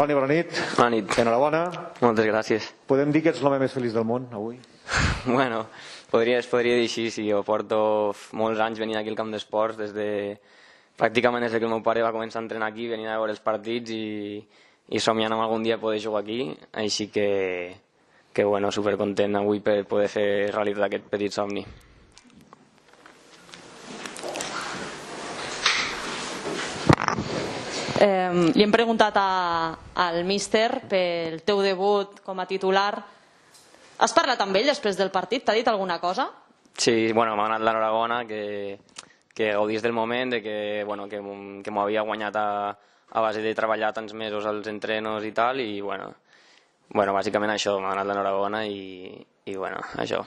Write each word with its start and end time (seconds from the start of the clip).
Toni, 0.00 0.14
bona 0.16 0.28
nit. 0.32 0.48
Bona 0.78 0.88
nit. 0.94 1.10
Enhorabona. 1.20 1.58
Moltes 2.00 2.24
gràcies. 2.24 2.68
Podem 2.88 3.10
dir 3.12 3.20
que 3.20 3.34
ets 3.34 3.42
l'home 3.44 3.58
més 3.60 3.74
feliç 3.76 3.92
del 3.92 4.06
món, 4.08 4.30
avui? 4.32 4.54
Bueno, 5.26 5.58
podria, 6.08 6.38
es 6.40 6.48
podria 6.48 6.78
dir 6.78 6.86
així, 6.86 7.04
sí. 7.12 7.26
Jo 7.28 7.42
porto 7.44 7.80
molts 8.40 8.62
anys 8.64 8.80
venint 8.80 8.96
aquí 8.96 9.12
al 9.12 9.18
camp 9.18 9.34
d'esports, 9.34 9.76
des 9.76 9.92
de... 9.92 10.06
pràcticament 10.96 11.44
des 11.44 11.52
que 11.52 11.68
el 11.68 11.74
meu 11.74 11.82
pare 11.84 12.06
va 12.06 12.14
començar 12.16 12.40
a 12.40 12.44
entrenar 12.46 12.70
aquí, 12.72 12.88
venint 12.88 13.12
a 13.12 13.18
veure 13.20 13.36
els 13.36 13.44
partits 13.44 13.92
i, 13.92 14.40
i 14.88 15.04
somiant 15.04 15.36
amb 15.36 15.44
algun 15.44 15.68
dia 15.68 15.76
poder 15.84 16.00
jugar 16.00 16.24
aquí, 16.24 16.48
així 16.72 17.10
que, 17.12 17.28
que 18.32 18.48
bueno, 18.48 18.72
supercontent 18.72 19.36
avui 19.36 19.60
per 19.60 19.82
poder 19.84 20.08
fer 20.16 20.26
realitat 20.48 20.88
aquest 20.88 21.12
petit 21.12 21.36
somni. 21.36 21.68
Eh, 28.00 28.52
li 28.56 28.64
hem 28.64 28.72
preguntat 28.72 29.16
a, 29.20 29.76
al 30.00 30.22
míster 30.24 30.80
pel 30.88 31.42
teu 31.44 31.60
debut 31.60 32.22
com 32.24 32.38
a 32.40 32.46
titular. 32.48 32.94
Has 34.00 34.14
parlat 34.16 34.40
amb 34.40 34.56
ell 34.56 34.70
després 34.70 34.96
del 34.96 35.12
partit? 35.12 35.44
T'ha 35.44 35.56
dit 35.58 35.68
alguna 35.68 35.98
cosa? 36.00 36.30
Sí, 36.80 37.12
bueno, 37.12 37.34
m'ha 37.36 37.44
donat 37.50 37.60
l'enhorabona, 37.66 38.22
que, 38.24 38.78
que 39.36 39.50
gaudís 39.52 39.84
del 39.84 39.92
moment, 39.92 40.32
de 40.32 40.40
que, 40.40 40.56
bueno, 40.88 41.10
que, 41.10 41.20
que 41.60 41.74
m'ho 41.74 41.82
havia 41.82 42.06
guanyat 42.08 42.40
a, 42.40 42.46
a 43.12 43.20
base 43.20 43.44
de 43.44 43.52
treballar 43.58 43.92
tants 43.92 44.16
mesos 44.16 44.48
als 44.48 44.72
entrenos 44.72 45.26
i 45.28 45.34
tal, 45.36 45.60
i 45.60 45.82
bueno, 45.84 46.14
bueno 46.88 47.12
bàsicament 47.12 47.52
això, 47.52 47.76
m'ha 47.82 47.92
donat 47.92 48.08
l'enhorabona 48.08 48.64
i, 48.64 49.12
i 49.44 49.60
bueno, 49.60 49.84
això. 50.00 50.24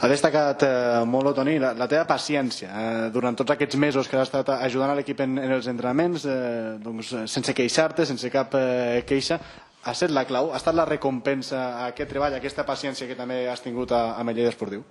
Ha 0.00 0.08
destacat 0.08 0.62
eh, 0.64 1.02
molt, 1.04 1.34
Toni, 1.36 1.58
la, 1.60 1.74
la 1.76 1.86
teva 1.88 2.06
paciència 2.08 2.68
eh, 2.72 3.08
durant 3.12 3.36
tots 3.36 3.52
aquests 3.52 3.76
mesos 3.76 4.06
que 4.08 4.16
has 4.16 4.30
estat 4.30 4.48
ajudant 4.54 4.94
a 4.94 4.94
l'equip 4.96 5.18
en, 5.20 5.34
en 5.36 5.52
els 5.58 5.66
entrenaments, 5.68 6.24
eh, 6.24 6.78
doncs, 6.80 7.10
eh, 7.12 7.26
sense 7.28 7.52
queixar-te, 7.56 8.06
sense 8.08 8.30
cap 8.32 8.56
eh, 8.56 9.02
queixa. 9.08 9.36
Ha 9.84 9.92
estat 9.92 10.14
la 10.16 10.24
clau? 10.24 10.54
Ha 10.54 10.60
estat 10.60 10.78
la 10.78 10.86
recompensa 10.88 11.60
a 11.66 11.90
aquest 11.90 12.08
treball, 12.14 12.32
a 12.32 12.40
aquesta 12.40 12.64
paciència 12.64 13.08
que 13.10 13.18
també 13.18 13.42
has 13.52 13.60
tingut 13.60 13.92
a, 13.92 14.14
a 14.16 14.24
Lleida 14.30 14.48
Esportiu? 14.54 14.86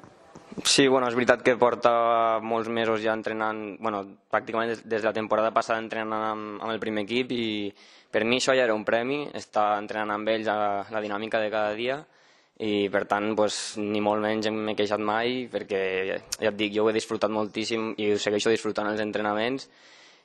Sí, 0.62 0.86
bueno, 0.86 1.10
és 1.10 1.18
veritat 1.18 1.42
que 1.42 1.58
porta 1.58 1.96
molts 2.46 2.70
mesos 2.70 3.02
ja 3.02 3.18
entrenant, 3.18 3.80
bueno, 3.82 4.04
pràcticament 4.30 4.76
des, 4.76 4.86
des 4.86 5.02
de 5.02 5.10
la 5.10 5.16
temporada 5.18 5.50
passada 5.56 5.82
entrenant 5.82 6.30
amb, 6.30 6.62
amb 6.62 6.70
el 6.70 6.82
primer 6.84 7.08
equip 7.08 7.34
i 7.34 7.44
per 8.14 8.28
mi 8.30 8.38
això 8.38 8.54
ja 8.54 8.70
era 8.70 8.78
un 8.78 8.86
premi, 8.86 9.24
estar 9.34 9.72
entrenant 9.82 10.14
amb 10.20 10.30
ells 10.38 10.54
a 10.54 10.60
la 10.94 11.02
dinàmica 11.02 11.42
de 11.42 11.50
cada 11.54 11.74
dia 11.74 12.02
i 12.60 12.90
per 12.92 13.06
tant 13.08 13.32
pues, 13.40 13.78
ni 13.80 14.02
molt 14.04 14.20
menys 14.24 14.50
m'he 14.52 14.76
queixat 14.76 15.00
mai 15.00 15.46
perquè 15.52 15.82
ja 16.10 16.50
et 16.52 16.58
dic, 16.60 16.74
jo 16.76 16.84
ho 16.84 16.90
he 16.92 16.96
disfrutat 16.98 17.32
moltíssim 17.32 17.94
i 17.98 18.12
ho 18.12 18.20
segueixo 18.20 18.52
disfrutant 18.52 18.90
els 18.92 19.00
entrenaments 19.00 19.70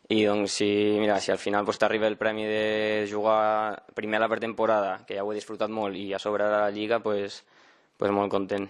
i 0.09 0.25
doncs 0.27 0.59
si, 0.59 0.69
mira, 1.01 1.21
si 1.21 1.31
al 1.33 1.39
final 1.39 1.65
pues, 1.65 1.79
t'arriba 1.79 2.09
el 2.11 2.19
premi 2.21 2.45
de 2.45 3.07
jugar 3.11 3.85
primer 3.95 4.21
la 4.21 4.29
pretemporada, 4.29 4.99
que 5.07 5.17
ja 5.17 5.25
ho 5.25 5.31
he 5.33 5.39
disfrutat 5.39 5.73
molt 5.73 5.97
i 5.97 6.11
a 6.13 6.21
sobre 6.21 6.45
de 6.45 6.59
la 6.59 6.71
lliga, 6.75 6.99
pues, 7.01 7.41
pues 7.97 8.13
molt 8.13 8.31
content. 8.33 8.69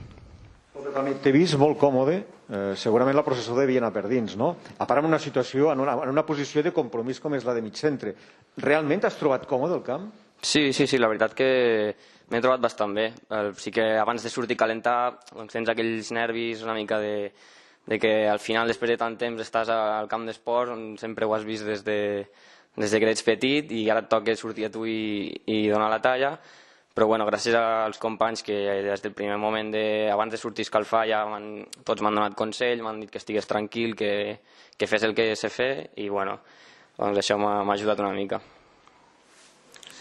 T'he 0.75 1.33
vist 1.35 1.59
molt 1.59 1.79
còmode, 1.79 2.21
eh, 2.51 2.75
segurament 2.79 3.17
la 3.17 3.25
processó 3.27 3.57
devia 3.59 3.81
anar 3.83 3.93
per 3.95 4.07
dins, 4.11 4.37
no? 4.39 4.57
A 4.79 4.87
part 4.87 5.03
en 5.03 5.11
una 5.11 5.19
situació, 5.23 5.73
en 5.73 5.83
una, 5.83 5.95
en 6.03 6.11
una 6.11 6.27
posició 6.27 6.63
de 6.63 6.75
compromís 6.75 7.23
com 7.23 7.35
és 7.35 7.47
la 7.47 7.55
de 7.55 7.63
mig 7.63 7.79
centre. 7.79 8.15
Realment 8.63 9.03
t'has 9.03 9.19
trobat 9.19 9.47
còmode 9.51 9.75
al 9.75 9.85
camp? 9.87 10.11
Sí, 10.43 10.73
sí, 10.73 10.87
sí, 10.87 10.99
la 10.99 11.09
veritat 11.09 11.35
que 11.35 11.51
m'he 12.35 12.43
trobat 12.43 12.63
bastant 12.63 12.95
bé. 12.95 13.13
Sí 13.63 13.71
que 13.71 13.85
abans 14.03 14.23
de 14.23 14.33
sortir 14.33 14.59
calentar 14.59 15.15
doncs 15.31 15.55
tens 15.55 15.71
aquells 15.71 16.11
nervis 16.17 16.65
una 16.67 16.75
mica 16.75 16.99
de, 16.99 17.31
de 17.87 17.99
que 18.03 18.27
al 18.29 18.41
final, 18.43 18.67
després 18.69 18.91
de 18.91 18.99
tant 18.99 19.17
temps, 19.21 19.41
estàs 19.41 19.71
al 19.71 20.11
camp 20.11 20.27
d'esports 20.27 20.75
on 20.75 20.83
sempre 20.99 21.29
ho 21.29 21.35
has 21.37 21.47
vist 21.47 21.67
des 21.69 21.85
de, 21.87 22.01
des 22.77 22.91
de 22.91 23.01
que 23.01 23.11
ets 23.13 23.23
petit 23.23 23.73
i 23.73 23.87
ara 23.91 24.03
et 24.03 24.11
toca 24.11 24.35
sortir 24.37 24.67
a 24.67 24.73
tu 24.75 24.87
i, 24.89 25.31
i 25.47 25.69
donar 25.69 25.91
la 25.93 26.03
talla. 26.03 26.35
Però 26.95 27.09
bueno, 27.11 27.27
gràcies 27.27 27.57
als 27.59 27.99
companys 27.99 28.45
que 28.47 28.55
des 28.87 29.03
del 29.03 29.15
primer 29.19 29.37
moment, 29.43 29.73
de, 29.75 30.11
abans 30.13 30.31
de 30.31 30.39
sortir 30.39 30.63
a 30.63 30.69
escalfar, 30.69 31.07
ja 31.11 31.25
tots 31.83 32.03
m'han 32.03 32.15
donat 32.15 32.37
consell, 32.39 32.85
m'han 32.87 33.01
dit 33.03 33.11
que 33.11 33.19
estigués 33.19 33.51
tranquil, 33.51 33.97
que, 33.99 34.39
que 34.79 34.87
fes 34.87 35.03
el 35.03 35.15
que 35.15 35.33
sé 35.35 35.51
fer 35.51 35.73
i 35.99 36.07
bueno, 36.09 36.39
doncs 36.99 37.19
això 37.19 37.39
m'ha 37.39 37.65
ajudat 37.75 37.99
una 37.99 38.15
mica. 38.15 38.39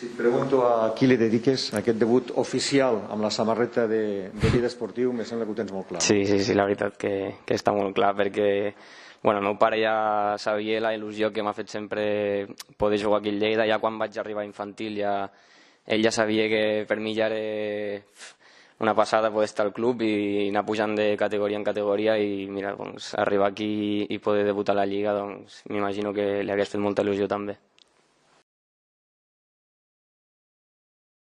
Si 0.04 0.10
et 0.10 0.18
pregunto 0.18 0.66
a 0.68 0.90
qui 0.92 1.08
li 1.08 1.16
dediques 1.16 1.70
aquest 1.80 1.96
debut 1.96 2.34
oficial 2.42 2.98
amb 3.14 3.24
la 3.24 3.30
samarreta 3.32 3.86
de, 3.88 4.28
de 4.36 4.50
Lleida 4.52 4.68
Esportiu, 4.68 5.14
me 5.16 5.24
sembla 5.24 5.46
que 5.48 5.54
ho 5.54 5.56
tens 5.56 5.72
molt 5.72 5.88
clar. 5.88 6.02
Sí, 6.04 6.26
sí, 6.28 6.42
sí, 6.44 6.56
la 6.60 6.66
veritat 6.68 6.98
que, 7.00 7.14
que 7.48 7.56
està 7.56 7.72
molt 7.72 7.96
clar 7.96 8.10
perquè 8.18 8.50
bueno, 9.24 9.40
el 9.40 9.48
meu 9.48 9.56
pare 9.56 9.80
ja 9.80 9.96
sabia 10.44 10.82
la 10.84 10.92
il·lusió 10.92 11.32
que 11.32 11.46
m'ha 11.48 11.56
fet 11.56 11.72
sempre 11.72 12.04
poder 12.76 13.00
jugar 13.00 13.22
aquí 13.22 13.32
a 13.32 13.40
Lleida, 13.40 13.70
ja 13.70 13.80
quan 13.80 13.96
vaig 14.02 14.20
arribar 14.20 14.44
a 14.44 14.50
infantil 14.50 15.00
ja, 15.00 15.14
ell 15.88 16.04
ja 16.04 16.12
sabia 16.12 16.52
que 16.52 16.64
per 16.90 17.00
mi 17.00 17.16
ja 17.16 17.32
era 17.32 18.04
una 18.84 18.98
passada 19.00 19.32
poder 19.32 19.48
estar 19.48 19.70
al 19.70 19.72
club 19.72 20.04
i 20.04 20.50
anar 20.50 20.66
pujant 20.68 21.00
de 21.00 21.14
categoria 21.16 21.56
en 21.56 21.64
categoria 21.64 22.18
i 22.20 22.50
mira, 22.52 22.76
doncs, 22.76 23.14
arribar 23.24 23.54
aquí 23.54 24.04
i 24.04 24.20
poder 24.20 24.44
debutar 24.52 24.76
a 24.76 24.82
la 24.84 24.90
Lliga 24.90 25.16
doncs 25.16 25.64
m'imagino 25.72 26.12
que 26.12 26.44
li 26.44 26.52
hagués 26.52 26.76
fet 26.76 26.84
molta 26.84 27.08
il·lusió 27.08 27.32
també. 27.32 27.56